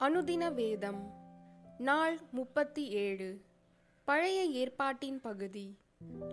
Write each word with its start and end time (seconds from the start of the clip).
அனுதின 0.00 0.52
வேதம் 0.52 1.12
நாள் 1.78 2.18
முப்பத்தி 2.30 2.88
ஏழு. 2.90 3.40
பழைய 4.04 4.44
ஏற்பாட்டின் 4.44 5.20
பகுதி 5.20 5.76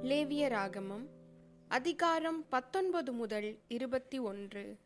லேவிய 0.01 0.47
ராகமம் 0.47 1.05
அதிகாரம் 1.67 2.45
பத்தொன்பது 2.49 3.11
முதல் 3.11 3.57
இருபத்தி 3.67 4.19
ஒன்று. 4.19 4.77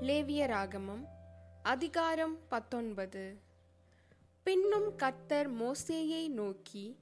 லேவிய 0.00 0.46
ராகமம் 0.46 1.04
அதிகாரம் 1.62 2.38
பத்தொன்பது. 2.48 3.38
பின்னும் 4.42 4.96
கர்த்தர் 4.96 5.54
மோசேயை 5.54 6.28
நோக்கி 6.28 6.96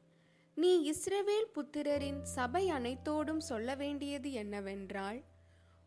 நீ 0.54 0.90
இஸ்ரவேல் 0.90 1.48
புத்திரரின் 1.54 2.22
சபை 2.22 2.70
அனைத்தோடும் 2.70 3.40
சொல்ல 3.40 3.74
வேண்டியது 3.74 4.32
என்னவென்றால் 4.32 5.22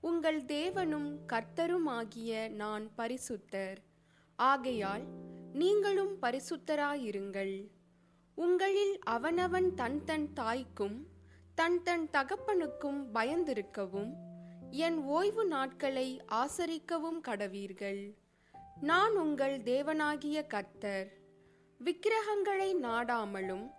உங்கள் 0.01 0.43
தேவனும் 0.43 1.17
கர்த்தருமாகிய 1.27 2.49
நான் 2.49 2.89
பரிசுத்தர். 2.97 3.77
ஆகையால் 4.41 5.03
நீங்களும் 5.53 6.21
பரிசுத்தராயிருங்கள். 6.21 7.67
உங்களில் 8.35 8.99
அவனவன் 8.99 9.73
தன் 9.73 10.03
தன் 10.03 10.33
தாய்க்கும் 10.33 11.07
தன் 11.55 11.83
தன் 11.83 12.09
தகப்பனுக்கும் 12.13 13.05
பயந்திருக்கவும் 13.13 14.13
என் 14.69 15.03
ஓய்வு 15.03 15.45
நாட்களை 15.45 16.21
ஆசரிக்கவும் 16.31 17.21
கடவீர்கள். 17.27 18.15
நான் 18.81 19.15
உங்கள் 19.15 19.59
தேவனாகிய 19.59 20.47
கர்த்தர். 20.47 21.13
விக்கிரகங்களை 21.77 22.75
நாடாமலும் 22.75 23.71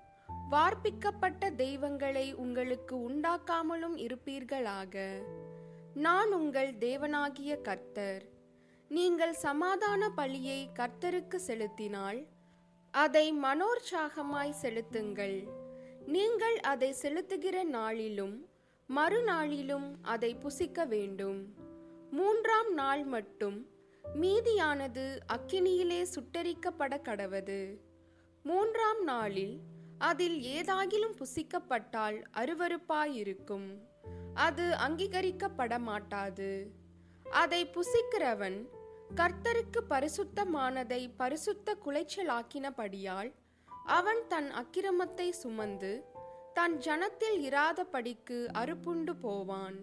வார்ப்பிக்கப்பட்ட 0.50 1.54
தெய்வங்களை 1.54 2.34
உங்களுக்கு 2.34 3.10
உண்டாக்காமலும் 3.10 3.96
இருப்பீர்களாக. 3.96 5.22
நான் 5.94 6.32
உங்கள் 6.32 6.72
தேவனாகிய 6.72 7.60
கர்த்தர். 7.60 8.31
நீங்கள் 8.96 9.32
சமாதான 9.32 10.08
பலியை 10.16 10.58
கர்த்தருக்கு 10.78 11.34
செலுத்தினால் 11.34 12.26
அதை 12.90 13.32
மனோற்சாகமாய் 13.32 14.50
செலுத்துங்கள். 14.50 15.36
நீங்கள் 16.06 16.56
அதை 16.56 16.94
செலுத்துகிற 17.02 17.62
நாளிலும் 17.62 18.48
மறுநாளிலும் 18.88 19.94
அதை 20.02 20.34
புசிக்க 20.34 20.84
வேண்டும். 20.84 21.40
மூன்றாம் 22.10 22.72
நாள் 22.72 23.04
மட்டும் 23.04 23.66
மீதியானது 24.04 25.18
அக்கினியிலே 25.32 26.06
சுட்டரிக்கப்பட 26.14 27.00
கடவது. 27.08 27.78
மூன்றாம் 28.42 29.02
நாளில் 29.02 29.60
அதில் 29.98 30.38
ஏதாகிலும் 30.42 31.16
புசிக்கப்பட்டால் 31.16 32.20
அருவறுப்பாயிருக்கும் 32.32 33.68
அது 34.34 34.62
அங்கீகரிக்கப்பட 34.62 35.78
மாட்டாது 35.78 36.52
அதை 37.24 37.66
புசிக்கிறவன் 37.66 38.68
கர்த்தருக்கு 39.14 39.80
பரிசுத்தமானதை 39.90 41.10
பரிசுத்த 41.16 41.76
குலைச்சலாக்கினபடியால் 41.84 43.32
அவன் 43.86 44.26
தன் 44.28 44.50
அக்கிரமத்தை 44.50 45.30
சுமந்து 45.30 46.04
தன் 46.54 46.78
ஜனத்தில் 46.78 47.38
இராதபடிக்கு 47.40 48.48
அறுப்புண்டு 48.58 49.10
போவான். 49.20 49.76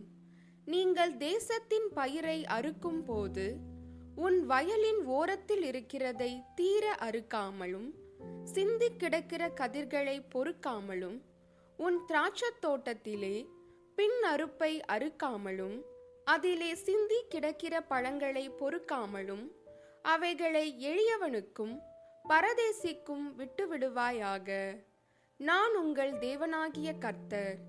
நீங்கள் 0.66 1.18
தேசத்தின் 1.18 1.90
பயிரை 1.94 2.46
அறுக்கும் 2.46 3.04
போது 3.04 3.58
உன் 4.16 4.46
வயலின் 4.46 5.06
ஓரத்தில் 5.06 5.64
இருக்கிறதை 5.64 6.44
தீர 6.56 6.96
அறுக்காமலும் 7.02 7.90
சிந்தி 8.44 8.96
கிடக்கிற 8.96 9.50
கதிர்களை 9.50 10.22
பொறுக்காமலும் 10.34 11.22
உன் 11.78 12.00
திராட்சத் 12.08 12.60
தோட்டத்திலே 12.60 13.48
பின் 13.96 14.24
அறுப்பை 14.24 14.82
அறுக்காமலும் 14.88 15.82
அதிலே 16.32 16.76
சிந்தி 16.76 17.20
கிடக்கிற 17.30 17.76
பழங்களை 17.82 18.44
பொறுக்காமலும் 18.60 19.46
அவைகளை 20.02 20.66
எளியவனுக்கும் 20.90 21.76
பரதேசிக்கும் 22.30 23.26
விட்டுவிடுவாயாக. 23.38 24.50
நான் 25.40 25.76
உங்கள் 25.76 26.14
தேவனாகிய 26.26 26.90
கர்த்தர். 26.98 27.60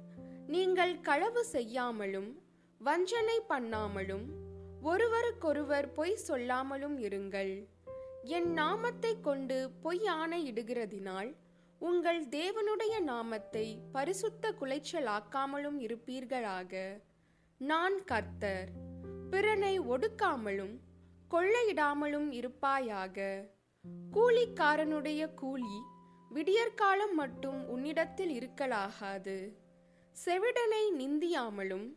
நீங்கள் 0.47 0.95
களவு 1.01 1.45
செய்யாமலும் 1.53 2.31
வஞ்சனை 2.81 3.39
பண்ணாமலும் 3.49 4.27
ஒருவருக்கொருவர் 4.83 5.89
பொய் 5.93 6.17
சொல்லாமலும் 6.29 6.97
இருங்கள். 6.99 7.55
என் 8.37 8.51
நாமத்தை 8.53 9.13
கொண்டு 9.21 9.59
பொய் 9.83 10.05
ஆணையிடுகிறதினால் 10.21 11.31
உங்கள் 11.79 12.23
தேவனுடைய 12.29 12.95
நாமத்தை 13.13 13.67
பரிசுத்த 13.93 14.53
குலைச்சலாக்காமலும் 14.61 15.79
இருப்பீர்களாக. 15.87 16.73
நான் 17.63 18.05
கர்த்தர். 18.05 18.69
பிறனை 19.31 19.81
ஒடுக்காமலும் 19.81 20.79
கொள்ளையிடாமலும் 21.31 22.31
இருப்பாயாக. 22.31 23.47
கூலிக்காரனுடைய 24.13 25.35
கூலி 25.35 25.83
விடியற்காலம் 26.35 27.13
மட்டும் 27.13 27.69
உன்னிடத்தில் 27.69 28.39
இருக்கலாகாது. 28.39 29.53
செவிடனை 30.25 30.91
நிந்தியாமலும் 30.99 31.95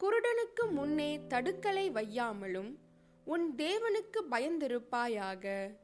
குருடனுக்கு 0.00 0.70
முன்னே 0.70 1.18
தடுக்கலை 1.18 1.90
வையாமலும் 1.90 2.78
உன் 3.24 3.54
தேவனுக்கு 3.56 4.20
பயந்திருப்பாயாக. 4.30 5.76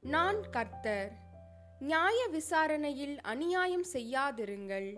நான் 0.00 0.50
கர்த்தர். 0.50 1.12
நியாய 1.78 2.26
விசாரணையில் 2.26 3.20
அநியாயம் 3.20 3.86
செய்யாதிருங்கள். 3.92 4.96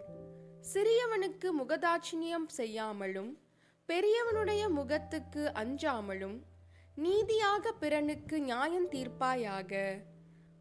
சிறியவனுக்கு 0.74 1.50
முகதாட்சிணியம் 1.58 2.48
செய்யாமலும் 2.56 3.38
பெரியவனுடைய 3.92 4.68
முகத்துக்கு 4.68 5.52
அஞ்சாமலும் 5.54 6.42
நீதியாக 6.94 7.72
பிறனுக்கு 7.72 8.40
நியாயம் 8.40 8.90
தீர்ப்பாயாக. 8.90 10.02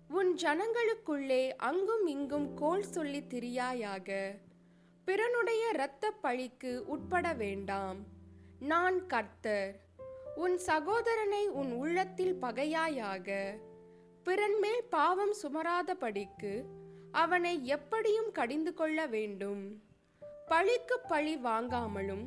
உன் 0.08 0.36
ஜனங்களுக்குள்ளே 0.36 1.52
அங்கும் 1.56 2.08
இங்கும் 2.08 2.54
கோல் 2.54 2.84
சொல்லி 2.84 3.22
திரியாயாக. 3.22 4.40
பிறனுடைய 5.06 5.64
இரத்த 5.74 6.12
பழிக்கு 6.12 6.86
உட்பட 6.86 7.34
வேண்டாம். 7.34 7.98
நான் 8.60 9.06
கர்த்தர் 9.06 9.76
உன் 10.36 10.58
சகோதரனை 10.58 11.48
உன் 11.48 11.72
உள்ளத்தில் 11.72 12.36
பகையாயாக. 12.42 13.60
பிறன் 14.24 14.60
மேல் 14.60 14.84
பாவம் 14.90 15.36
சுமராதபடிக்கு 15.42 16.64
அவனை 17.12 17.66
எப்படியும் 17.66 18.32
கடிந்து 18.32 18.74
கொள்ள 18.74 19.06
வேண்டும். 19.08 19.82
பழிக்கு 20.48 21.00
பழி 21.00 21.38
வாங்காமலும் 21.38 22.26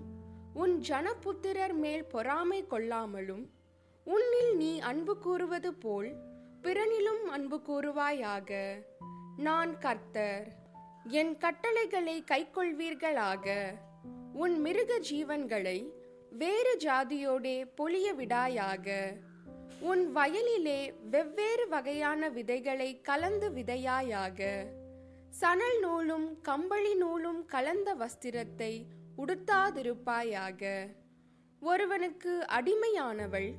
உன் 0.54 0.82
ஜனபுத்திரர் 0.88 1.72
மேல் 1.72 2.04
பொறாமை 2.04 2.64
கொள்ளாமலும் 2.70 3.46
உன்னில் 4.04 4.56
நீ 4.56 4.78
அன்பு 4.78 5.18
கூறுவது 5.18 5.74
போல் 5.74 6.12
பிறனிலும் 6.62 7.24
அன்பு 7.30 7.60
கூறுவாயாக. 7.66 8.72
நான் 9.36 9.78
கர்த்தர் 9.78 10.48
என் 11.10 11.38
கட்டளைகளை 11.38 12.24
கைக்கொள்வீர்களாக. 12.30 13.74
உன் 14.32 14.60
மிருக 14.60 14.98
ஜீவன்களை 15.10 15.90
வேறு 16.30 16.76
ஜாதியோடே 16.76 17.70
பொழிய 17.76 18.14
விடாயாக. 18.14 19.16
உன் 19.80 20.16
வயலிலே 20.16 20.92
வெவ்வேறு 21.10 21.68
வகையான 21.68 22.28
விதைகளை 22.28 23.00
கலந்து 23.00 23.52
விதையாயாக. 23.52 24.66
சணல் 25.30 25.80
நூலும் 25.80 26.40
கம்பளி 26.40 26.94
நூலும் 26.94 27.44
கலந்த 27.44 27.94
வஸ்திரத்தை 27.94 28.86
உடுத்தாதிருப்பாயாக. 29.22 30.62
ஒருவனுக்கு 31.60 32.46
அடிமையானவள் 32.48 33.50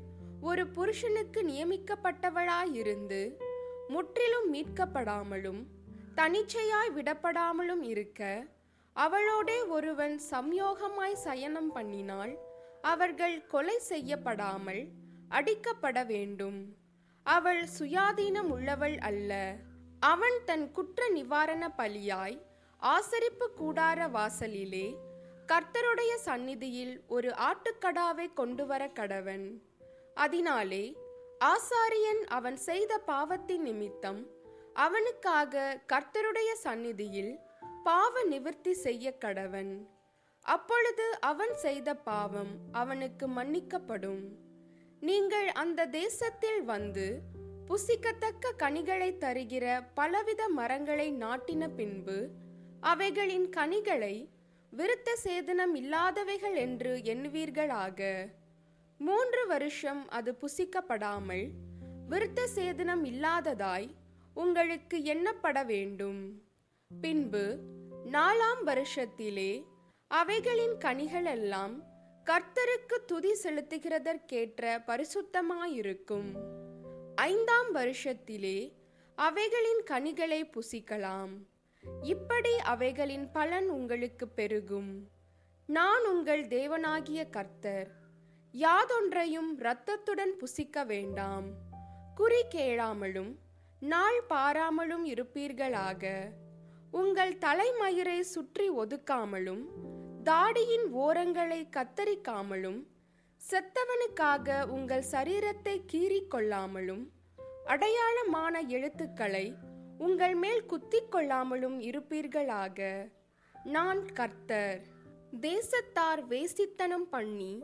ஒரு 0.41 0.67
புருஷனுக்கு 0.67 1.41
நியமிக்கப்பட்டவளாயிருந்து 1.41 3.33
முற்றிலும் 3.87 4.53
மீட்கப்படாமலும் 4.53 5.61
தனிச்சையாய் 6.15 6.91
விடப்படாமலும் 6.95 7.81
இருக்க 7.81 8.47
அவளோடே 8.95 9.67
ஒருவன் 9.67 10.21
சம்யோகமாய் 10.31 11.13
சயனம் 11.13 11.75
பண்ணினால் 11.75 12.33
அவர்கள் 12.81 13.47
கொலை 13.47 13.79
செய்யப்படாமல் 13.79 14.87
அடிக்கப்பட 15.29 16.05
வேண்டும். 16.05 16.59
அவள் 17.23 17.67
சுயாதீனம் 17.79 18.49
உள்ளவள் 18.49 18.97
அல்ல. 18.97 19.55
அவன் 19.99 20.37
தன் 20.45 20.71
குற்ற 20.71 21.09
நிவாரண 21.09 21.73
பலியாய் 21.77 22.37
ஆசரிப்பு 22.81 23.47
கூடார 23.57 24.09
வாசலிலே 24.09 24.85
கர்த்தருடைய 25.51 26.15
சந்நிதியில் 26.15 27.01
ஒரு 27.07 27.29
ஆட்டுக்கடாவை 27.29 28.33
கொண்டு 28.33 28.65
வர 28.65 28.87
கடவன். 28.87 29.61
அதனாலே 30.13 30.97
ஆசாரியன் 31.45 32.21
அவன் 32.27 32.57
செய்த 32.57 32.97
பாவத்தின் 32.97 33.61
நிமித்தம் 33.61 34.27
அவனுக்காக 34.73 35.81
கர்த்தருடைய 35.93 36.53
சந்நிதியில் 36.53 37.39
பாவ 37.83 38.23
நிவர்த்தி 38.23 38.73
செய்ய 38.73 39.17
கடவன். 39.25 39.87
அப்பொழுது 40.41 41.21
அவன் 41.21 41.55
செய்த 41.55 41.95
பாவம் 41.95 42.53
அவனுக்கு 42.71 43.27
மன்னிக்கப்படும். 43.27 44.23
நீங்கள் 44.99 45.47
அந்த 45.47 45.85
தேசத்தில் 45.85 46.63
வந்து 46.63 47.19
புசிக்கத்தக்க 47.67 48.55
கனிகளை 48.57 49.15
தருகிற 49.19 49.83
பலவித 49.93 50.49
மரங்களை 50.49 51.13
நாட்டின 51.13 51.67
பின்பு 51.75 52.29
அவைகளின் 52.79 53.49
கனிகளை 53.49 54.29
விருத்த 54.77 55.09
சேதனம் 55.23 55.75
இல்லாதவைகள் 55.75 56.55
என்று 56.55 56.95
எண்ணுவீர்களாக. 57.03 58.27
மூன்று 58.97 59.47
வருஷம் 59.47 60.09
அது 60.09 60.37
புசிக்கப்படாமல் 60.41 61.49
விருத்த 62.09 62.47
சேதனம் 62.55 63.03
இல்லாததாய் 63.03 63.89
உங்களுக்கு 64.33 64.97
எண்ணப்பட 64.97 65.65
வேண்டும். 65.65 66.41
பின்பு 67.01 67.57
நாலாம் 68.11 68.61
வருஷத்திலே 68.65 69.65
அவைகளின் 70.07 70.71
கனிகளெல்லாம் 70.71 71.83
கர்த்தருக்கு 72.25 73.05
துதி 73.05 73.31
செலுத்துகிறதற்கேற்ற 73.43 74.81
பரிசுத்தமாயிருக்கும். 74.87 76.29
ஐந்தாம் 77.15 77.75
வருஷத்திலே 77.75 78.71
அவைகளின் 79.15 79.83
கனிகளை 79.83 80.49
புசிக்கலாம். 80.49 81.33
இப்படி 82.01 82.57
அவைகளின் 82.57 83.31
பலன் 83.31 83.69
உங்களுக்கு 83.69 84.27
பெருகும். 84.27 85.07
நான் 85.65 86.05
உங்கள் 86.05 86.43
தேவனாகிய 86.47 87.29
கர்த்தர். 87.29 87.89
யாதொன்றையும் 88.53 89.49
இரத்தத்துடன் 89.57 90.33
புசிக்க 90.37 90.83
வேண்டாம். 90.83 91.47
குறி 92.15 92.43
கேளாமலும் 92.55 93.35
நாள் 93.79 94.23
பாராமலும் 94.27 95.05
இருப்பீர்களாக. 95.05 96.31
உங்கள் 96.91 97.37
தலைமயிரை 97.37 98.19
சுற்றி 98.19 98.69
ஒதுக்காமலும் 98.69 99.63
தாடியின் 100.23 100.87
ஓரங்களை 100.93 101.61
கத்தரிக்காமலும் 101.69 102.87
செத்தவனுக்காக 103.41 104.67
உங்கள் 104.67 105.05
சரீரத்தை 105.11 105.81
கீறிக்கொள்ளாமலும் 105.93 107.03
அடையாளமான 107.65 108.67
எழுத்துக்களை 108.67 109.55
உங்கள் 110.01 110.35
மேல் 110.35 110.65
குத்திக் 110.65 111.15
கொள்ளாமலும் 111.15 111.77
இருப்பீர்களாக. 111.79 113.07
நான் 113.63 114.05
கர்த்தர். 114.05 114.81
தேசத்தார் 115.41 116.21
வேசித்தனம் 116.29 117.07
பண்ணி 117.09 117.63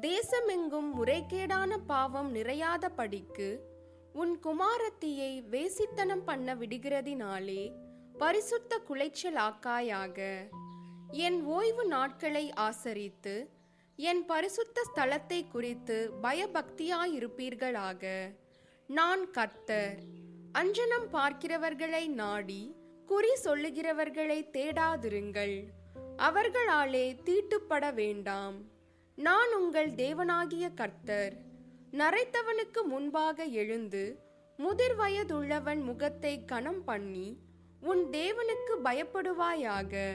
தேசமெங்கும் 0.00 0.88
முறைகேடான 1.00 1.76
பாவம் 1.86 2.34
நிறையாத 2.34 2.88
படிக்கு 2.96 3.48
உன் 4.12 4.38
குமாரத்தியை 4.42 5.30
வேசித்தனம் 5.50 6.24
பண்ண 6.24 6.54
விடுகிறதினாலே 6.54 7.72
பரிசுத்த 8.18 8.80
குலைச்சலாக்காயாக 8.88 10.48
என் 11.10 11.44
ஓய்வு 11.44 11.84
நாட்களை 11.84 12.52
ஆசரித்து 12.52 13.48
என் 13.96 14.26
பரிசுத்த 14.26 14.86
ஸ்தலத்தை 14.94 15.48
குறித்து 15.48 16.12
பயபக்தியாயிருப்பீர்களாக. 16.22 18.04
நான் 18.86 19.30
கர்த்தர். 19.30 20.15
அஞ்சனம் 20.56 21.08
பார்க்கிறவர்களை 21.12 22.08
நாடி 22.08 22.74
குறி 23.06 23.32
சொல்லுகிறவர்களை 23.44 24.38
தேடாதிருங்கள். 24.52 25.62
அவர்களாலே 26.16 27.16
தீட்டுப்பட 27.24 27.94
வேண்டாம். 27.94 28.54
நான் 29.14 29.54
உங்கள் 29.54 29.90
தேவனாகிய 29.90 30.74
கர்த்தர். 30.74 31.32
நரைத்தவனுக்கு 31.90 32.82
முன்பாக 32.84 33.44
எழுந்து 33.44 34.18
முதிர் 34.56 34.96
வயதுள்ளவன் 34.98 35.82
முகத்தை 35.82 36.44
கணம் 36.44 36.84
பண்ணி 36.84 37.38
உன் 37.80 38.06
தேவனுக்கு 38.10 38.74
பயப்படுவாயாக. 38.84 40.12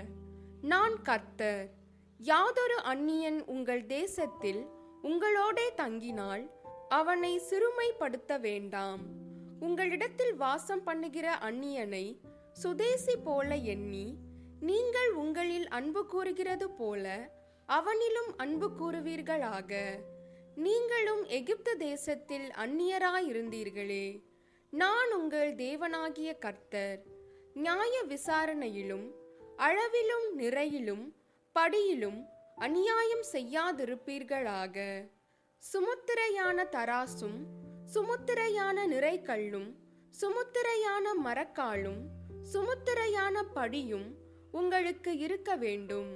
நான் 0.62 1.02
கர்த்தர். 1.02 1.70
யாதொரு 2.18 2.82
அந்நியன் 2.82 3.46
உங்கள் 3.46 3.86
தேசத்தில் 3.86 4.66
உங்களோடே 5.04 5.70
தங்கினால் 5.78 6.50
அவனை 6.90 7.42
சிறுமைப்படுத்த 7.50 8.40
வேண்டாம். 8.40 9.30
உங்களிடத்தில் 9.62 10.36
வாசம் 10.36 10.84
பண்ணுகிற 10.84 11.28
அந்நியனை 11.36 12.06
சுதேசி 12.54 13.16
போல 13.16 13.56
எண்ணி 13.56 14.16
நீங்கள் 14.60 15.12
உங்களில் 15.12 15.68
அன்பு 15.68 16.06
கூறுகிறது 16.06 16.70
போல 16.72 17.06
அவனிலும் 17.70 18.32
அன்பு 18.38 18.68
கூறுவீர்களாக. 18.80 19.72
நீங்களும் 20.56 21.24
எகிப்து 21.26 21.78
தேசத்தில் 21.78 22.48
அந்நியராயிருந்தீர்களே. 22.64 24.24
நான் 24.70 25.12
உங்கள் 25.12 25.56
தேவனாகிய 25.56 26.38
கர்த்தர். 26.38 27.02
நியாய 27.54 28.04
விசாரணையிலும் 28.08 29.08
அளவிலும் 29.56 30.28
நிறையிலும் 30.40 31.06
படியிலும் 31.56 32.20
அநியாயம் 32.56 33.26
செய்யாதிருப்பீர்களாக. 33.32 34.78
சுமுத்திரையான 35.64 36.68
தராசும் 36.72 37.40
சுமுத்திரையான 37.94 38.86
நிறைக்கல்லும் 38.88 39.76
சுமுத்திரையான 40.22 41.06
மரக்காலும் 41.26 42.02
சுமுத்திரையான 42.54 43.42
படியும் 43.54 44.16
உங்களுக்கு 44.52 45.18
இருக்க 45.18 45.56
வேண்டும். 45.56 46.12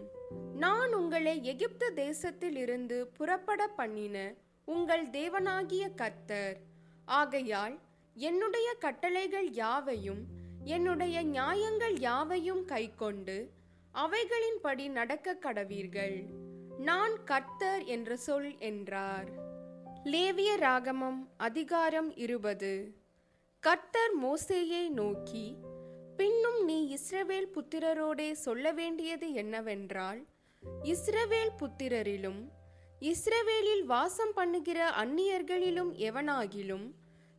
நான் 0.53 0.93
உங்களை 0.93 1.43
எகிப்து 1.43 1.93
தேசத்தில் 1.93 2.55
இருந்து 2.55 3.07
புறப்பட 3.07 3.67
பண்ணின 3.67 4.33
உங்கள் 4.65 5.07
தேவனாகிய 5.07 5.93
கர்த்தர். 5.95 6.57
ஆகையால் 7.05 7.79
என்னுடைய 8.13 8.73
கட்டளைகள் 8.79 9.51
யாவையும் 9.51 10.23
என்னுடைய 10.63 11.23
நியாயங்கள் 11.23 11.99
யாவையும் 11.99 12.65
கைக்கொண்டு 12.65 13.49
அவைகளின்படி 13.93 14.89
நடக்க 14.89 15.37
கடவீர்கள். 15.41 16.25
நான் 16.77 17.23
கர்த்தர் 17.23 17.83
என்ற 17.83 18.15
சொல் 18.15 18.57
என்றார். 18.57 19.53
லேவிய 20.07 20.55
ராகமம் 20.55 21.27
அதிகாரம் 21.37 22.15
இருபது. 22.15 22.95
கர்த்தர் 23.59 24.11
மோசேயை 24.23 24.89
நோக்கி 24.89 25.55
பின்னும் 26.17 26.63
நீ 26.63 26.97
இஸ்ரவேல் 26.97 27.47
புத்திரரோடே 27.55 28.31
சொல்ல 28.31 28.71
வேண்டியது 28.71 29.33
என்னவென்றால் 29.33 30.25
இஸ்ரவேல் 30.83 31.49
புத்திரரிலும் 31.59 32.51
இஸ்ரவேலில் 32.99 33.83
வாசம் 33.85 34.33
பண்ணுகிற 34.33 34.89
அந்நியர்களிலும் 34.89 35.91
எவனாகிலும் 35.95 36.91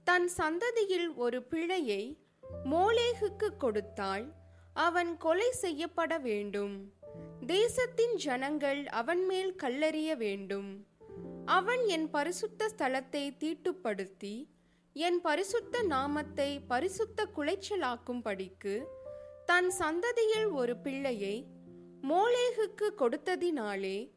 தன் 0.05 0.31
சந்ததியில் 0.37 1.15
ஒரு 1.15 1.43
பிழையை 1.43 2.19
மோலேகுக்கு 2.65 3.57
கொடுத்தால் 3.59 4.35
அவன் 4.73 5.17
கொலை 5.17 5.51
செய்யப்பட 5.51 6.19
வேண்டும். 6.19 6.93
தேசத்தின் 7.47 8.15
ஜனங்கள் 8.15 8.87
அவன் 8.87 9.25
மேல் 9.25 9.55
கல்லறிய 9.62 10.17
வேண்டும். 10.17 10.87
அவன் 11.47 11.87
என் 11.87 12.11
பரிசுத்த 12.11 12.69
ஸ்தலத்தை 12.69 13.37
தீட்டுப்படுத்தி 13.39 14.49
என் 14.93 15.21
பரிசுத்த 15.21 15.83
நாமத்தை 15.83 16.61
பரிசுத்த 16.69 17.29
குலைச்சலாக்கும்படிக்கு 17.37 18.83
தன் 19.45 19.73
சந்ததியில் 19.79 20.51
ஒரு 20.51 20.77
பிள்ளையை 20.77 21.47
மோலேகுக்கு 22.03 22.87
கொடுத்ததினாலே 22.99 24.11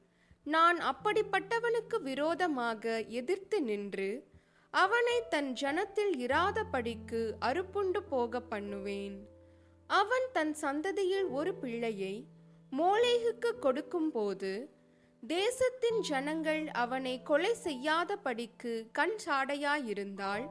நான் 0.44 0.78
அப்படிப்பட்டவனுக்கு 0.78 2.02
விரோதமாக 2.02 3.04
எதிர்த்து 3.08 3.62
நின்று 3.62 4.28
அவனை 4.70 5.24
தன் 5.30 5.54
ஜனத்தில் 5.62 6.14
இராதபடிக்கு 6.18 7.31
அறுப்புண்டு 7.42 8.02
போக 8.10 8.40
பண்ணுவேன். 8.40 9.28
அவன் 9.88 10.28
தன் 10.33 10.56
சந்ததியில் 10.62 11.30
ஒரு 11.30 11.54
பிள்ளையை 11.54 12.28
மோலேகுக்கு 12.71 13.59
கொடுக்கும்போது 13.59 14.69
தேசத்தின் 15.23 15.99
ஜனங்கள் 15.99 16.69
அவனை 16.73 17.21
கொலை 17.21 17.56
செய்யாதபடிக்கு 17.64 18.90
கண் 18.92 19.16
சாடையாயிருந்தால் 19.26 20.45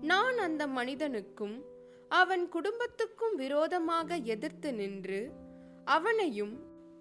நான் 0.00 0.38
அந்த 0.38 0.66
மனிதனுக்கும் 0.66 1.62
அவன் 2.08 2.48
குடும்பத்துக்கும் 2.48 3.34
விரோதமாக 3.34 4.16
எதிர்த்து 4.16 4.74
நின்று 4.74 5.32
அவனையும் 5.84 6.54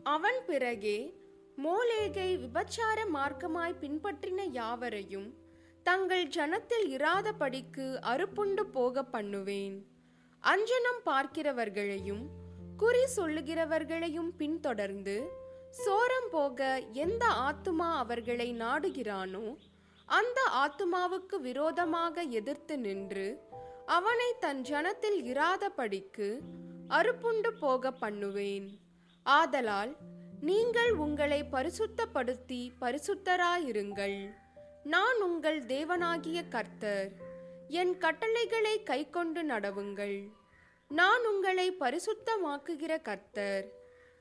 அவன் 0.04 0.46
பிறகே 0.46 1.14
மோலேகை 1.58 2.38
விபச்சார 2.38 3.06
மார்க்கமாய் 3.14 3.80
பின்பற்றின 3.82 4.46
யாவரையும் 4.52 5.34
தங்கள் 5.84 6.28
ஜனத்தில் 6.28 6.88
இராதபடிக்கு 6.98 8.00
அறுப்புண்டு 8.02 8.64
போக 8.64 9.04
பண்ணுவேன். 9.04 9.88
அஞ்சனம் 10.44 11.02
பார்க்கிறவர்களையும் 11.06 12.24
குறி 12.78 13.06
சொல்லுகிறவர்களையும் 13.16 14.32
பின்தொடர்ந்து 14.38 15.39
சோரம் 15.72 16.30
போக 16.32 16.82
எந்த 16.94 17.26
ஆத்துமா 17.28 17.92
அவர்களை 17.96 18.54
நாடுகிறானோ 18.54 19.56
அந்த 20.06 20.42
ஆத்துமாவுக்கு 20.54 21.36
விரோதமாக 21.36 22.22
எதிர்த்து 22.22 22.78
நின்று 22.80 23.42
அவனை 23.86 24.34
தன் 24.40 24.62
ஜனத்தில் 24.62 25.20
இராதபடிக்கு 25.34 26.40
அறுப்புண்டு 26.90 27.52
போக 27.60 27.92
பண்ணுவேன். 27.92 28.80
ஆதலால் 29.24 29.98
நீங்கள் 30.42 30.92
உங்களை 30.92 31.44
பரிசுத்தப்படுத்தி 31.52 32.72
பரிசுத்தராயிருங்கள். 32.82 34.30
நான் 34.84 35.22
உங்கள் 35.22 35.66
தேவனாகிய 35.66 36.48
கர்த்தர். 36.50 37.10
என் 37.68 37.98
கட்டளைகளை 37.98 38.84
கைக்கொண்டு 38.84 39.44
நடவுங்கள். 39.44 40.30
நான் 40.88 41.26
உங்களை 41.26 41.76
பரிசுத்தமாக்குகிற 41.80 43.02
கர்த்தர். 43.02 43.79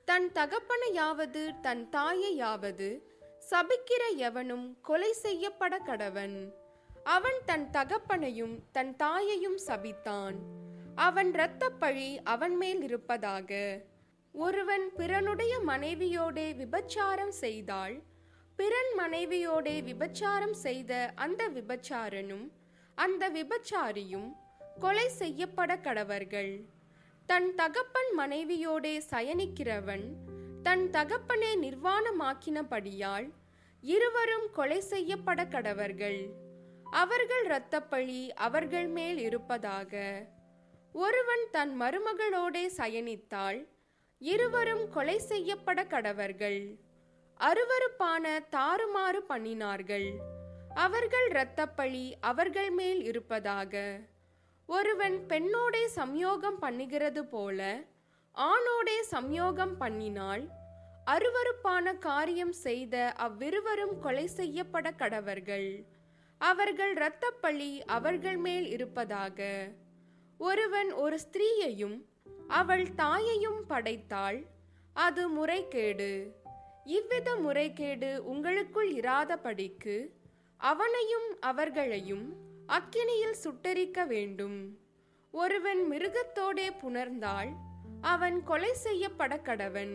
தன் 0.08 0.32
தகப்பனையாவது 0.32 1.60
தன் 1.60 1.88
தாயையாவது 1.90 2.88
சபிக்கிற 3.50 4.02
எவனும் 4.16 4.78
கொலை 4.80 5.12
செய்யப்பட 5.12 5.78
கடவன் 5.78 6.36
அவன் 7.04 7.38
தன் 7.44 7.70
தகப்பனையும் 7.70 8.62
தன் 8.72 8.96
தாயையும் 8.96 9.58
சபித்தான். 9.66 10.36
அவன் 10.94 11.32
இரத்தப்பழி 11.32 12.18
அவன் 12.24 12.56
மேல் 12.56 12.82
இருப்பதாக. 12.82 13.80
ஒருவன் 14.32 14.86
பிறனுடைய 14.96 15.54
மனைவியோடே 15.66 16.48
விபச்சாரம் 16.56 17.34
செய்தால் 17.42 18.02
பிறன் 18.56 18.92
மனைவியோடே 18.98 19.76
விபச்சாரம் 19.82 20.56
செய்த 20.64 21.12
அந்த 21.14 21.48
விபச்சாரனும் 21.48 22.46
அந்த 22.94 23.30
விபச்சாரியும் 23.30 24.28
கொலை 24.78 25.08
செய்யப்பட 25.08 25.76
கடவர்கள் 25.76 26.77
தன் 27.30 27.54
தகப்பன் 27.54 28.10
மனைவியோடே 28.18 29.00
சயனிக்கிறவன் 29.10 30.04
தன் 30.62 30.90
தகப்பனை 30.90 31.50
நிர்வாணமாக்கினபடியால் 31.56 33.32
இருவரும் 33.80 34.50
கொலை 34.52 34.80
செய்யப்பட 34.80 35.44
கடவர்கள். 35.44 36.28
அவர்கள் 36.84 37.46
இரத்தப்பழி 37.46 38.28
அவர்கள் 38.28 38.86
மேல் 38.86 39.18
இருப்பதாக. 39.18 40.24
ஒருவன் 40.92 41.44
தன் 41.50 41.80
மருமகளோடே 41.80 42.64
சயனித்தால் 42.76 43.68
இருவரும் 44.18 44.88
கொலை 44.88 45.18
செய்யப்பட 45.18 45.84
கடவர்கள். 45.84 46.78
அருவருப்பான 47.40 48.38
தாறுமாறு 48.50 49.20
பண்ணினார்கள். 49.28 50.08
அவர்கள் 50.74 51.28
இரத்தப்பழி 51.28 52.12
அவர்கள் 52.20 52.70
மேல் 52.70 53.04
இருப்பதாக. 53.04 54.00
ஒருவன் 54.68 55.26
பெண்ணோடே 55.28 55.82
சம்யோகம் 55.96 56.58
பண்ணுகிறது 56.60 57.22
போல 57.22 57.60
ஆணோடே 58.34 58.96
சம்யோகம் 59.10 59.74
பண்ணினால் 59.80 60.42
அருவருப்பான 61.06 61.98
காரியம் 61.98 62.52
செய்த 62.52 63.12
அவ்விருவரும் 63.16 63.98
கொலை 63.98 64.26
செய்யப்பட 64.26 64.90
கடவர்கள். 64.90 65.84
அவர்கள் 66.38 66.92
இரத்தப்பழி 66.94 67.78
அவர்கள் 67.86 68.36
மேல் 68.36 68.66
இருப்பதாக. 68.66 69.38
ஒருவன் 70.38 70.92
ஒரு 70.92 71.18
ஸ்திரீயையும் 71.18 71.96
அவள் 72.48 72.94
தாயையும் 72.94 73.66
படைத்தால் 73.66 74.46
அது 74.92 75.28
முறைகேடு. 75.28 76.12
இவ்வித 76.84 77.36
முறைகேடு 77.36 78.24
உங்களுக்குள் 78.24 78.92
இராதபடிக்கு 78.92 79.96
அவனையும் 80.60 81.28
அவர்களையும் 81.40 82.26
அக்கினியில் 82.68 83.36
சுட்டரிக்க 83.42 84.06
வேண்டும். 84.06 84.78
ஒருவன் 85.30 85.80
மிருகத்தோடே 85.90 86.66
புணர்ந்தால் 86.82 87.50
அவன் 88.00 88.42
கொலை 88.42 88.74
செய்யப்பட 88.74 89.36
கடவன். 89.36 89.94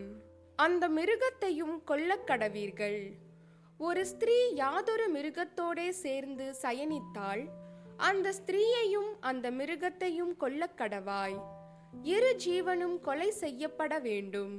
அந்த 0.55 0.89
மிருகத்தையும் 0.89 1.75
கொல்லக்கடவீர்கள் 1.87 3.01
ஒரு 3.77 4.05
ஸ்திரீ 4.05 4.53
யாதொரு 4.53 5.05
மிருகத்தோடே 5.13 5.89
சேர்ந்து 5.89 6.55
சயனித்தால் 6.61 7.43
அந்த 7.97 8.33
ஸ்திரீயையும் 8.33 9.11
அந்த 9.19 9.51
மிருகத்தையும் 9.51 10.33
கொல்லக்கடவாய் 10.39 11.37
இரு 12.03 12.35
ஜீவனும் 12.45 12.99
கொலை 12.99 13.31
செய்யப்பட 13.31 13.99
வேண்டும். 13.99 14.55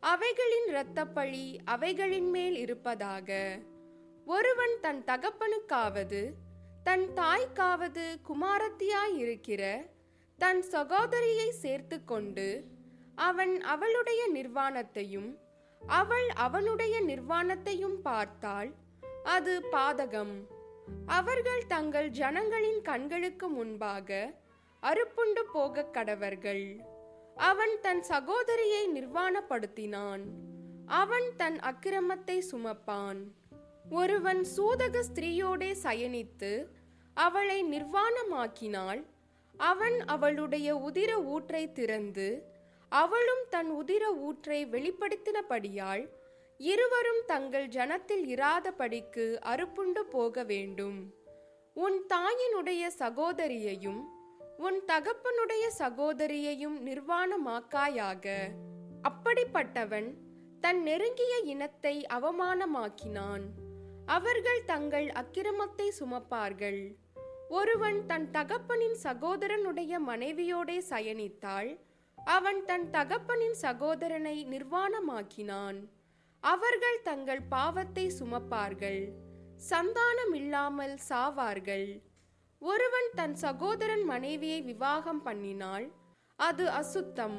அவைகளின் 0.00 0.68
இரத்தப்பழி 0.68 1.58
அவைகளின் 1.64 2.30
மேல் 2.30 2.56
இருப்பதாக. 2.56 3.58
ஒருவன் 4.24 4.76
தன் 4.80 5.02
தகப்பனுக்காவது 5.06 6.22
தன் 6.88 7.08
தாய்க்காவது 7.14 8.20
குமாரத்தியாயிருக்கிற 8.22 9.86
தன் 10.38 10.62
சகோதரியை 10.62 11.50
சேர்த்து 11.50 12.04
கொண்டு 12.04 12.64
அவன் 13.14 13.60
அவளுடைய 13.60 14.28
நிர்வாணத்தையும் 14.34 15.36
அவள் 15.88 16.28
அவனுடைய 16.28 17.02
நிர்வாணத்தையும் 17.02 18.00
பார்த்தால் 18.02 18.74
அது 19.24 19.62
பாதகம். 19.72 20.46
அவர்கள் 21.06 21.66
தங்கள் 21.66 22.08
ஜனங்களின் 22.08 22.82
கண்களுக்கு 22.82 23.48
முன்பாக 23.48 24.34
அறுப்புண்டு 24.82 25.42
போகக் 25.52 25.94
கடவர்கள். 25.94 26.80
அவன் 27.36 27.80
தன் 27.82 28.02
சகோதரியை 28.02 28.88
நிர்வாணப்படுத்தினான். 28.88 30.22
அவன் 30.86 31.32
தன் 31.36 31.58
அக்கிரமத்தை 31.58 32.42
சுமப்பான். 32.52 33.18
ஒருவன் 33.90 34.44
சூதக 34.44 35.04
ஸ்திரீயோடே 35.14 35.76
சயனித்து 35.82 36.76
அவளை 37.24 37.58
நிர்வாணமாக்கினால் 37.64 39.00
அவன் 39.56 39.98
அவளுடைய 40.06 40.68
உதிர 40.88 41.10
ஊற்றை 41.24 41.72
திறந்து 41.72 42.28
அவளும் 42.92 43.44
தன் 43.50 43.70
உதிர 43.70 44.04
ஊற்றை 44.18 44.58
வெளிப்படுத்தினபடியால் 44.66 46.04
இருவரும் 46.60 47.20
தங்கள் 47.26 47.66
ஜனத்தில் 47.68 48.24
இராதபடிக்கு 48.34 49.24
அறுப்புண்டு 49.52 50.02
போக 50.10 50.44
வேண்டும். 50.44 50.98
உன் 51.74 51.98
தாயினுடைய 52.14 52.84
சகோதரியையும் 52.98 54.00
உன் 54.58 54.78
தகப்பனுடைய 54.86 55.64
சகோதரியையும் 55.78 56.78
நிர்வாணமாக்காயாக. 56.88 58.24
அப்படிப்பட்டவன் 59.08 60.08
தன் 60.60 60.80
நெருங்கிய 60.82 61.34
இனத்தை 61.44 61.94
அவமானமாக்கினான். 62.14 63.44
அவர்கள் 64.06 64.62
தங்கள் 64.64 65.08
அக்கிரமத்தை 65.20 65.88
சுமப்பார்கள். 66.00 66.82
ஒருவன் 67.48 68.06
தன் 68.06 68.26
தகப்பனின் 68.30 68.96
சகோதரனுடைய 69.02 69.92
மனைவியோடே 70.06 70.78
சயனித்தாள். 70.90 71.70
அவன் 72.18 72.64
தன் 72.64 72.90
தகப்பனின் 72.90 73.56
சகோதரனை 73.64 74.34
நிர்வாணமாக்கினான். 74.50 75.78
அவர்கள் 76.42 76.98
தங்கள் 77.02 77.42
பாவத்தை 77.48 78.04
சுமப்பார்கள். 78.18 79.02
சந்தானம் 79.70 80.34
இல்லாமல் 80.34 80.96
சாவார்கள். 81.08 81.88
ஒருவன் 82.62 83.08
தன் 83.14 83.34
சகோதரன் 83.34 84.04
மனைவியை 84.04 84.60
விவாகம் 84.62 85.22
பண்ணினால் 85.26 85.86
அது 86.38 86.70
அசுத்தம். 86.70 87.38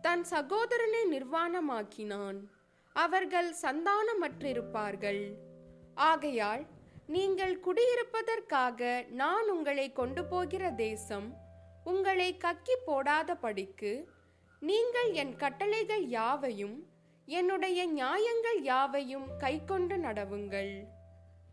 தன் 0.00 0.24
சகோதரனை 0.24 1.02
நிர்வாணமாக்கினான். 1.14 2.38
அவர்கள் 2.96 3.50
சந்தானமற்றிருப்பார்கள். 3.62 5.22
ஆகையால் 5.94 6.64
நீங்கள் 7.14 7.54
குடியிருப்பதற்காக 7.64 8.80
நான் 9.20 9.48
உங்களை 9.54 9.86
கொண்டு 9.92 10.22
போகிற 10.24 10.64
தேசம் 10.80 11.28
உங்களை 11.92 12.28
கக்கி 12.44 12.74
போடாதபடிக்கு 12.86 13.92
நீங்கள் 14.62 15.10
என் 15.22 15.34
கட்டளைகள் 15.36 16.04
யாவையும் 16.18 16.76
என்னுடைய 17.28 17.80
நியாயங்கள் 17.98 18.60
யாவையும் 18.62 19.26
கைக்கொண்டு 19.38 19.96
நடவுங்கள். 19.96 20.72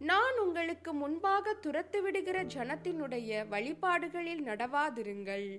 நான் 0.10 0.38
உங்களுக்கு 0.46 0.94
முன்பாக 0.94 1.54
துரத்து 1.66 2.02
விடுகிற 2.02 2.38
ஜனத்தினுடைய 2.56 3.48
வழிபாடுகளில் 3.48 4.44
நடவாதிருங்கள். 4.50 5.50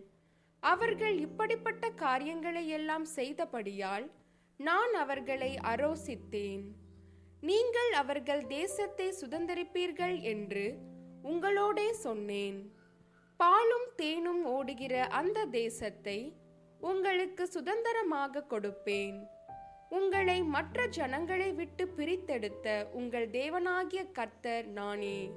அவர்கள் 0.63 1.19
இப்படிப்பட்ட 1.27 1.91
காரியங்களை 2.05 2.65
எல்லாம் 2.79 3.09
செய்தபடியால் 3.17 4.07
நான் 4.61 4.95
அவர்களை 5.03 5.53
அரோசித்தேன். 5.73 6.65
நீங்கள் 7.41 7.93
அவர்கள் 7.93 8.47
தேசத்தை 8.47 9.15
சுதந்தரிப்பீர்கள் 9.21 10.21
என்று 10.23 10.65
உங்களோடே 11.23 11.91
சொன்னேன். 11.91 12.59
பாலும் 13.37 13.89
தேனும் 13.97 14.45
ஓடுகிற 14.45 14.95
அந்த 15.07 15.45
தேசத்தை 15.45 16.19
உங்களுக்கு 16.81 17.49
சுதந்திரமாக 17.49 18.45
கொடுப்பேன். 18.51 19.19
உங்களை 19.89 20.43
மற்ற 20.43 20.87
ஜனங்களை 20.87 21.53
விட்டு 21.53 21.87
பிரித்தெடுத்த 21.97 22.87
உங்கள் 22.93 23.29
தேவனாகிய 23.31 24.03
கர்த்தர் 24.13 24.67
நானே. 24.67 25.31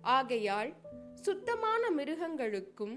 ஆகையால் 0.00 0.72
சுத்தமான 1.14 1.90
மிருகங்களுக்கும் 1.90 2.96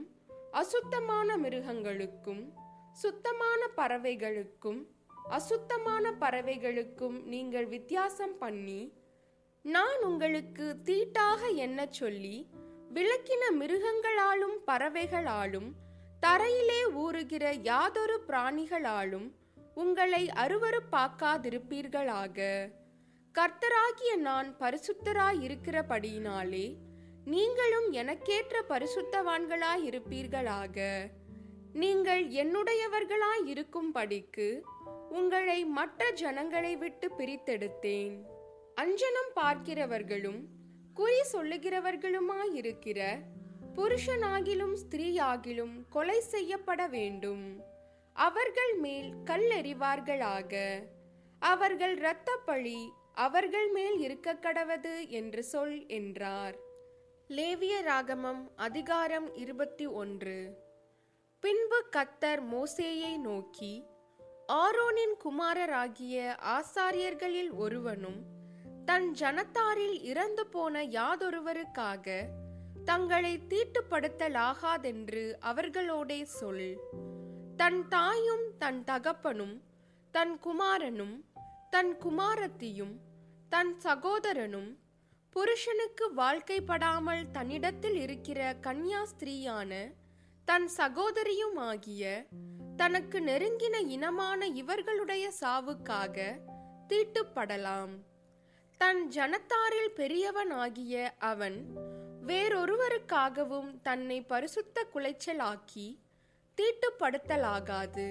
அசுத்தமான 0.51 1.37
மிருகங்களுக்கும் 1.37 2.43
சுத்தமான 2.91 3.61
பறவைகளுக்கும் 3.77 4.81
அசுத்தமான 5.23 6.13
பறவைகளுக்கும் 6.19 7.23
நீங்கள் 7.23 7.65
வித்தியாசம் 7.65 8.37
பண்ணி 8.37 8.93
நான் 9.63 10.03
உங்களுக்கு 10.03 10.77
தீட்டாக 10.83 11.55
என்ன 11.55 11.87
சொல்லி 11.89 12.49
விளக்கின 12.93 13.59
மிருகங்களாலும் 13.59 14.57
பறவைகளாலும் 14.67 15.75
தரையிலே 16.21 16.95
ஊறுகிற 16.95 17.61
யாதொரு 17.61 18.23
பிராணிகளாலும் 18.27 19.31
உங்களை 19.75 20.27
அருவறுப்பாக்காதிருப்பீர்களாக 20.27 22.69
கர்த்தராகிய 23.39 24.15
நான் 24.15 24.55
பரிசுத்தராயிருக்கிறபடியினாலே 24.59 26.77
நீங்களும் 27.25 27.91
எனக்கேற்ற 27.91 28.63
பரிசுத்தவான்களாயிருப்பீர்களாக. 28.69 31.09
நீங்கள் 31.73 32.27
என்னுடையவர்களாயிருக்கும்படிக்கு 32.27 33.47
இருக்கும்படிக்கு 33.47 34.63
உங்களை 35.11 35.65
மற்ற 35.65 36.09
ஜனங்களை 36.09 36.75
விட்டு 36.75 37.07
பிரித்தெடுத்தேன். 37.17 38.15
அஞ்சனம் 38.81 39.31
பார்க்கிறவர்களும் 39.35 40.41
குறி 40.93 41.21
சொல்லுகிறவர்களுமாயிருக்கிற 41.33 42.99
புருஷனாகிலும் 43.75 44.75
ஸ்திரீயாகிலும் 44.81 45.75
கொலை 45.89 46.19
செய்யப்பட 46.19 46.87
வேண்டும். 46.87 47.63
அவர்கள் 48.13 48.73
மேல் 48.75 49.13
கல்லெறிவார்களாக. 49.25 50.53
அவர்கள் 51.39 51.95
இரத்தப்பழி 51.97 52.89
அவர்கள் 53.13 53.69
மேல் 53.69 53.99
இருக்க 53.99 54.33
கடவது 54.33 55.07
என்று 55.07 55.43
சொல் 55.43 55.87
என்றார். 55.87 56.55
லேவிய 57.27 57.81
ராகமம் 57.81 58.51
அதிகாரம் 58.55 59.35
இருபத்தி 59.35 59.85
ஒன்று. 59.85 60.39
பின்பு 61.39 61.85
கத்தர் 61.95 62.41
மோசேயை 62.53 63.17
நோக்கி 63.17 63.73
ஆரோனின் 64.51 65.15
குமாரராகிய 65.23 66.35
ஆசாரியர்களில் 66.51 67.51
ஒருவனும் 67.51 68.19
தன் 68.85 69.15
ஜனத்தாரில் 69.19 70.01
இறந்து 70.01 70.47
போன 70.47 70.83
யாதொருவருக்காக 70.83 72.27
தங்களை 72.85 73.39
தீட்டுப்படுத்தலாகாதென்று 73.49 75.33
அவர்களோடே 75.39 76.23
சொல். 76.23 76.77
தன் 77.55 77.87
தாயும் 77.87 78.57
தன் 78.59 78.83
தகப்பனும் 78.83 79.63
தன் 80.11 80.39
குமாரனும் 80.39 81.25
தன் 81.69 81.97
குமாரத்தியும் 81.97 82.95
தன் 83.49 83.79
சகோதரனும் 83.79 84.79
புருஷனுக்கு 85.29 86.11
வாழ்க்கைப்படாமல் 86.17 87.31
தன்னிடத்தில் 87.31 87.95
இருக்கிற 87.95 88.55
கன்யா 88.61 89.03
ஸ்திரீயான 89.03 89.91
தன் 90.45 90.67
சகோதரியும் 90.77 91.55
ஆகிய 91.55 92.27
தனக்கு 92.81 93.21
நெருங்கின 93.21 93.75
இனமான 93.87 94.47
இவர்களுடைய 94.51 95.31
சாவுக்காக 95.41 96.15
தீட்டுப்படலாம் 96.89 97.93
தன் 98.77 99.01
ஜனத்தாரில் 99.07 99.91
பெரியவனாகிய 99.95 100.93
அவன் 101.21 101.57
வேறொருவருக்காகவும் 102.25 103.69
தன்னை 103.81 104.17
பரிசுத்த 104.21 104.85
குலைச்சலாக்கி 104.93 105.87
தீட்டுப்படுத்தலாகாது 106.57 108.07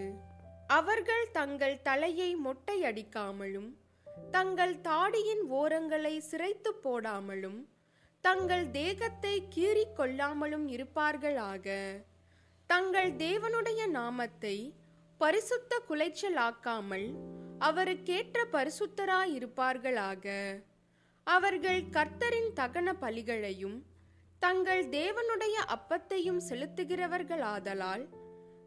அவர்கள் 0.67 1.27
தங்கள் 1.33 1.83
தலையை 1.83 2.31
மொட்டையடிக்காமலும் 2.45 3.71
தங்கள் 4.31 4.77
தாடியின் 4.81 5.45
ஓரங்களை 5.51 6.15
சிரைத்து 6.31 6.73
போடாமலும் 6.85 7.61
தங்கள் 8.25 8.71
தேகத்தை 8.71 9.35
கீறிக் 9.49 9.97
கொள்ளாமலும் 9.99 10.67
இருப்பார்களாக. 10.69 11.67
தங்கள் 12.73 13.13
தேவனுடைய 13.13 13.87
நாமத்தை 13.87 14.75
பரிசுத்த 15.19 15.83
குலைச்சலாக்காமல் 15.89 17.15
அவருக்கேற்ற 17.61 18.45
பரிசுத்தராயிருப்பார்களாக. 18.53 20.25
அவர்கள் 21.25 21.83
கர்த்தரின் 21.83 22.51
தகன 22.55 22.93
பலிகளையும் 23.01 23.83
தங்கள் 24.39 24.89
தேவனுடைய 24.89 25.57
அப்பத்தையும் 25.67 26.41
செலுத்துகிறவர்களாதலால் 26.49 28.07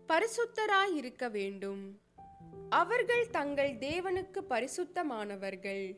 பரிசுத்தராயிருக்க 0.08 1.32
வேண்டும். 1.32 2.00
அவர்கள் 2.70 3.30
தங்கள் 3.30 3.74
தேவனுக்கு 3.78 4.40
பரிசுத்தமானவர்கள். 4.50 5.98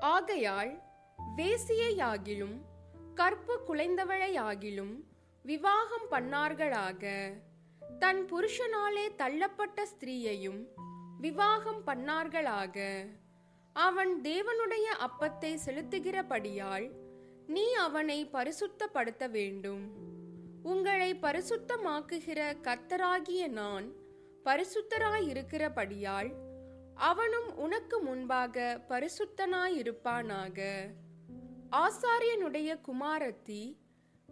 ஆகையால் 0.00 0.82
வேசியையாகிலும் 1.36 2.56
கற்பு 3.14 3.60
குலைந்தவளையாகிலும் 3.68 4.94
விவாகம் 5.42 6.10
பண்ணார்களாக. 6.10 7.32
தன் 7.98 8.28
புருஷனாலே 8.32 9.10
தள்ளப்பட்ட 9.18 9.82
ஸ்திரீயையும் 9.82 10.66
விவாகம் 11.18 11.86
பண்ணார்களாக. 11.86 13.06
அவன் 13.72 14.22
தேவனுடைய 14.22 14.84
அப்பத்தை 14.98 15.58
செலுத்துகிறபடியால் 15.66 16.90
நீ 17.46 17.72
அவனை 17.72 18.26
பரிசுத்தப்படுத்த 18.26 19.30
வேண்டும். 19.30 19.92
உங்களை 20.62 21.14
பரிசுத்தமாக்குகிற 21.14 22.54
கர்த்தராகிய 22.62 23.48
நான் 23.48 23.92
பரிசுத்தராயிருக்கிறபடியால் 24.44 26.34
அவனும் 26.94 27.56
உனக்கு 27.56 28.00
முன்பாக 28.00 28.80
பரிசுத்தனாயிருப்பானாக. 28.88 30.88
ஆசாரியனுடைய 31.72 32.80
குமாரத்தி 32.88 33.79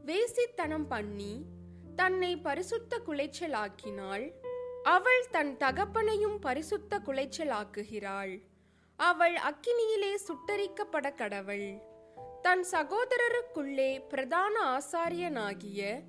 வேசித்தனம் 0.07 0.87
பண்ணி 0.89 1.47
தன்னை 1.97 2.37
பரிசுத்த 2.37 3.01
குலைச்சலாக்கினாள். 3.07 4.33
அவள் 4.83 5.27
தன் 5.31 5.57
தகப்பனையும் 5.57 6.39
பரிசுத்த 6.39 7.01
குலைச்சலாக்குகிறாள். 7.07 8.41
அவள் 8.97 9.35
அக்கினியிலே 9.35 10.15
சுட்டரிக்கப்பட 10.27 11.15
கடவள். 11.15 11.83
தன் 12.43 12.65
சகோதரருக்குள்ளே 12.73 14.09
பிரதான 14.09 14.79
ஆசாரியனாகிய 14.79 16.03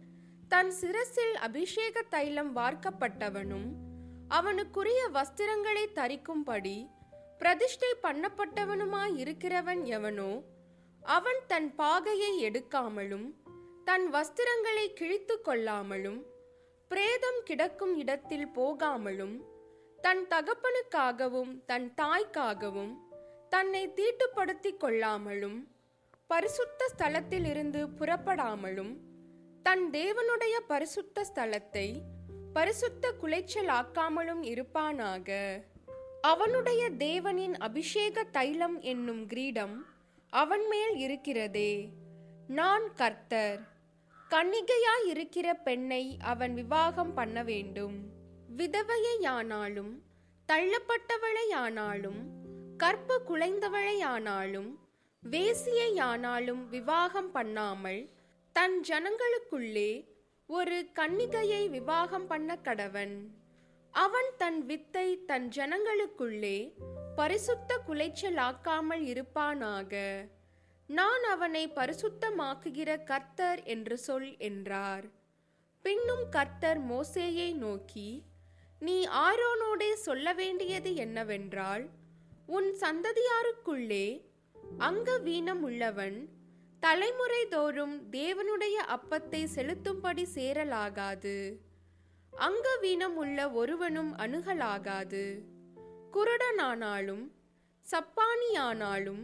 தன் 0.48 0.72
சிரசில் 0.72 1.36
அபிஷேக 1.36 2.01
தைலம் 2.01 2.55
வார்க்கப்பட்டவனும் 2.55 3.67
அவனுக்குரிய 4.27 5.10
வஸ்திரங்களை 5.13 5.86
தரிக்கும்படி 5.95 6.88
பிரதிஷ்டை 7.38 7.91
பண்ணப்பட்டவனுமாய் 8.04 9.15
இருக்கிறவன் 9.15 9.84
எவனோ 9.84 10.43
அவன் 11.04 11.41
தன் 11.47 11.75
பாகையை 11.78 12.32
எடுக்காமலும் 12.41 13.28
தன் 13.89 14.13
வஸ்திரங்களை 14.13 14.93
கிழித்து 14.93 15.41
கொள்ளாமலும் 15.45 16.21
பிரேதம் 16.88 17.39
கிடக்கும் 17.43 17.97
இடத்தில் 17.97 18.47
போகாமலும் 18.47 19.41
தன் 20.02 20.28
தகப்பனுக்காகவும் 20.30 21.63
தன் 21.65 21.93
தாய்க்காகவும் 22.02 22.93
தன்னை 23.49 23.93
தீட்டுப்படுத்திக் 23.95 24.80
கொள்ளாமலும் 24.80 25.67
பரிசுத்த 26.28 26.91
ஸ்தலத்திலிருந்து 26.97 27.88
புறப்படாமலும் 27.99 28.97
தன் 29.63 29.89
தேவனுடைய 29.91 30.60
பரிசுத்த 30.67 31.25
ஸ்தலத்தை 31.34 32.02
பரிசுத்த 32.54 33.13
குலைச்சலாக்காமலும் 33.21 34.43
இருப்பானாக. 34.43 35.62
அவனுடைய 36.21 36.89
தேவனின் 36.89 37.58
அபிஷேக 37.58 38.23
தைலம் 38.23 38.80
என்னும் 38.80 39.25
கிரீடம் 39.25 39.86
அவன் 40.30 40.67
மேல் 40.67 40.95
இருக்கிறதே. 40.95 41.89
நான் 42.47 42.93
கர்த்தர். 42.93 43.78
கன்னிகையாய் 44.32 45.06
இருக்கிற 45.06 45.54
பெண்ணை 45.54 46.18
அவன் 46.22 46.54
விவாகம் 46.54 47.13
பண்ண 47.13 47.44
வேண்டும். 47.44 47.96
விதவையானாலும் 48.58 49.94
தள்ளப்பட்டவளையானாலும் 50.48 52.20
கற்பு 52.78 53.22
குலைந்தவளையானாலும் 53.30 54.70
வேசியையானாலும் 55.30 56.68
விவாகம் 56.68 57.32
பண்ணாமல் 57.32 58.10
தன் 58.52 58.84
ஜனங்களுக்குள்ளே 58.88 60.08
ஒரு 60.48 60.89
கன்னிகையை 61.00 61.70
விவாகம் 61.70 62.28
பண்ண 62.28 62.58
கடவன். 62.63 63.18
அவன் 63.92 64.32
தன் 64.38 64.65
வித்தை 64.65 65.26
தன் 65.26 65.50
ஜனங்களுக்குள்ளே 65.56 66.74
பரிசுத்த 67.15 67.80
குலைச்சலாக்காமல் 67.88 69.06
இருப்பானாக. 69.13 69.94
நான் 70.89 71.23
அவனை 71.23 71.71
பரிசுத்தமாக்குகிற 71.75 73.04
கர்த்தர் 73.04 73.63
என்று 73.63 73.97
சொல் 73.97 74.38
என்றார். 74.38 75.06
பின்னும் 75.82 76.23
கர்த்தர் 76.30 76.80
மோசேயை 76.86 77.56
நோக்கி 77.56 78.23
நீ 78.80 79.08
ஆரோனோடே 79.08 79.93
சொல்ல 79.93 80.34
வேண்டியது 80.34 80.95
என்னவென்றால் 80.95 81.89
உன் 82.45 82.75
சந்ததியாருக்குள்ளே 82.80 84.06
அங்க 84.78 85.17
வீணம் 85.17 85.63
உள்ளவன் 85.63 86.30
தலைமுறை 86.80 87.47
தோறும் 87.47 88.12
தேவனுடைய 88.12 88.78
அப்பத்தை 88.95 89.43
செலுத்தும்படி 89.56 90.25
சேரலாகாது. 90.36 91.56
அங்க 92.32 92.78
வீணம் 92.82 93.17
உள்ள 93.17 93.52
ஒருவனும் 93.52 94.15
அணுகலாகாது. 94.15 95.23
குருடனானாலும் 96.13 97.25
சப்பானியானாலும் 97.88 99.23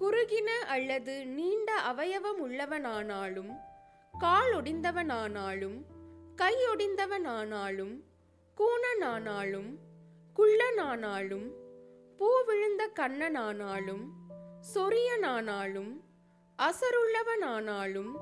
குறுகின 0.00 0.50
அல்லது 0.66 1.24
நீண்ட 1.26 1.70
அவயவம் 1.80 2.40
உள்ளவனானாலும் 2.40 3.52
கால் 4.14 4.52
ஒடிந்தவனானாலும் 4.52 5.78
கையொடிந்தவனானாலும் 6.36 7.94
கூணனானாலும் 8.58 9.70
குள்ளனானாலும் 10.36 11.48
பூ 12.18 12.42
விழுந்த 12.44 12.90
கண்ணனானாலும் 13.00 14.04
சொரியனானாலும் 14.74 15.92
அசருள்ளவனானாலும் 16.58 18.12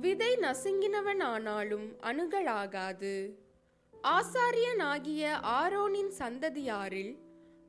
விதை 0.00 0.36
நசுங்கினவனானாலும் 0.36 1.86
அணுகலாகாது. 2.00 3.14
ஆசாரியனாகிய 4.04 5.22
ஆரோனின் 5.42 6.12
சந்ததியாரில் 6.18 7.14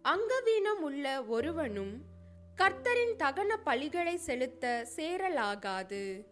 அங்கவீனம் 0.04 0.82
உள்ள 0.82 1.24
ஒருவனும் 1.24 2.09
கர்த்தரின் 2.60 3.14
தகன 3.18 3.52
பலிகளை 3.66 4.16
செலுத்த 4.16 4.88
சேரலாகாது. 4.96 6.26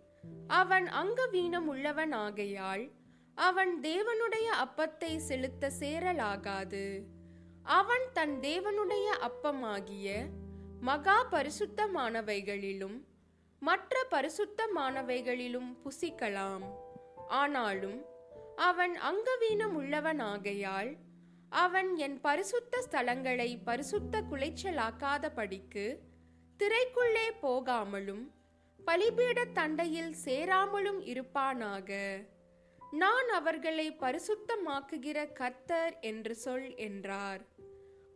அவன் 0.47 0.87
அங்கவீனம் 1.01 1.67
உள்ளவன் 1.67 2.11
ஆகையால் 2.11 2.91
அவன் 3.35 3.79
தேவனுடைய 3.81 4.47
அப்பத்தை 4.63 5.15
செலுத்த 5.17 5.71
சேரலாகாது. 5.79 7.03
அவன் 7.63 8.05
தன் 8.13 8.39
தேவனுடைய 8.39 9.07
அப்பமாகிய 9.29 10.25
மகா 10.79 11.27
பரிசுத்தமானவைகளிலும் 11.31 12.97
மற்ற 13.59 14.05
பரிசுத்தமானவைகளிலும் 14.11 15.71
புசிக்கலாம். 15.83 16.65
ஆனாலும் 17.27 18.05
அவன் 18.55 18.99
அங்கவீனம் 19.11 19.75
உள்ளவனாகையால் 19.79 20.97
அவன் 21.49 21.95
என் 21.95 22.21
பரிசுத்த 22.21 22.83
ஸ்தலங்களை 22.91 23.57
பரிசுத்த 23.63 24.21
குலைச்சலாக்காதபடிக்கு 24.31 25.85
திரைக்குள்ளே 26.59 27.27
போகாமலும் 27.41 28.31
பலிபீட 28.85 29.45
தண்டையில் 29.53 30.13
சேராமலும் 30.25 30.99
இருப்பானாக? 31.03 31.89
நான் 32.91 33.29
அவர்களை 33.29 33.91
பரிசுத்தமாக்குகிற 33.91 35.33
கர்த்தர் 35.33 35.99
என்று 35.99 36.35
சொல் 36.35 36.75
என்றார். 36.75 37.41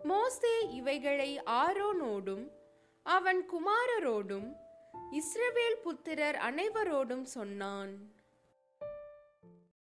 மோசே 0.03 0.69
இவைகளை 0.69 1.41
ஆரோனோடும் 1.45 2.47
அவன் 3.03 3.49
குமாரரோடும் 3.49 4.53
இஸ்ரவேல் 5.11 5.81
புத்திரர் 5.83 6.35
அனைவரோடும் 6.35 7.23
சொன்னான். 7.23 8.20